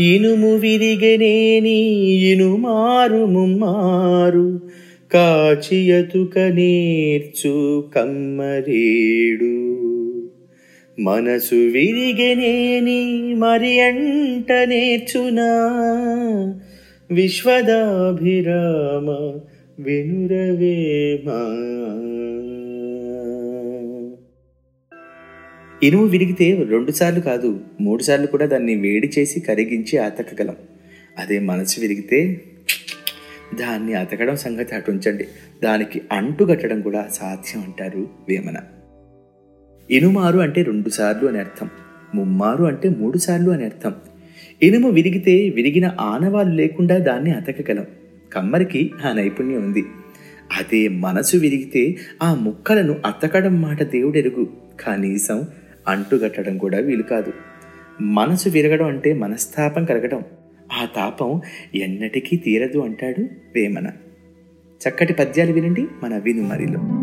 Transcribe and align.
ఇనుము 0.00 0.56
విరిగనేని 0.56 2.04
ఇనుమారు 2.04 3.26
ముమ్మారు. 3.26 4.60
కాచియతుక 5.12 6.38
నేర్చు 6.38 7.84
కమ్మరేడు. 7.96 9.76
మనసు 11.00 11.54
విరిగనేని 11.54 13.34
మరి 13.34 13.80
అంట 13.80 14.52
నేర్చునా. 14.52 15.74
విశ్వదాభిరామ 17.10 19.40
వినురవేమా 19.82 21.69
ఇనుము 25.82 26.04
విరిగితే 26.04 26.66
రెండుసార్లు 26.70 27.20
కాదు 27.20 27.60
మూడుసార్లు 27.80 28.26
కూడా 28.26 28.46
దాన్ని 28.46 28.74
వేడి 28.74 29.10
చేసి 29.18 29.40
కరిగించి 29.40 29.98
అతకగలం 29.98 30.56
అదే 31.18 31.38
మనసు 31.38 31.80
విరిగితే 31.80 32.40
దాన్ని 33.60 33.94
అతకడం 33.94 34.36
సంగతి 34.36 34.74
అటు 34.74 34.90
ఉంచండి. 34.90 35.26
దానికి 35.64 36.02
అంటు 36.12 36.44
కట్టడం 36.44 36.80
కూడా 36.80 37.08
సాధ్యం 37.12 37.62
అంటారు 37.62 38.08
వేమన. 38.28 38.56
ఇనుమారు 39.90 40.38
అంటే 40.38 40.62
రెండుసార్లు 40.62 41.28
అని 41.28 41.38
అర్థం. 41.38 41.68
ముమ్మారు 42.14 42.64
అంటే 42.64 42.88
మూడుసార్లు 42.88 43.50
అని 43.50 43.64
అర్థం. 43.64 43.94
ఇనుము 44.62 44.88
విరిగితే 44.88 45.48
విరిగిన 45.48 45.96
ఆనవాలు 46.00 46.54
లేకుండా 46.54 46.98
దాన్ని 46.98 47.30
అతకగలం 47.30 47.86
కమ్మరికి 48.32 48.90
ఆ 49.04 49.12
నైపుణ్యం 49.12 49.62
ఉంది. 49.62 49.84
అదే 50.58 50.88
మనసు 50.88 51.36
విరిగితే 51.36 51.96
ఆ 52.22 52.34
ముక్కలను 52.34 52.96
అతకడం 53.06 53.62
మాట 53.62 53.82
దేవుడెరుగు. 53.82 54.70
కనీసం 54.80 55.46
అంటుగట్టడం 55.88 56.58
కూడా 56.58 56.78
వీలు 56.78 57.02
కాదు. 57.02 57.32
మనసు 58.02 58.48
విరగడం 58.48 58.86
అంటే 58.86 59.12
మనస్తాపం 59.12 59.84
కలగడం. 59.84 60.22
ఆ 60.72 60.88
తాపం 60.96 61.40
ఎన్నటికీ 61.74 62.36
తీరదు 62.36 62.78
అంటాడు 62.78 63.20
వేమన. 63.54 63.90
చక్కటి 64.88 65.12
పద్యాలు 65.12 65.52
వినండి 65.52 65.86
మన 66.02 66.18
వినుమరిలో. 66.18 66.99